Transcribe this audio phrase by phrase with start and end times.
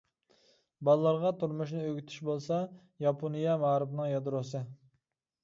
[0.87, 2.59] بالىلارغا تۇرمۇشنى ئۆگىتىش بولسا،
[3.07, 4.65] ياپونىيە مائارىپنىڭ يادروسى.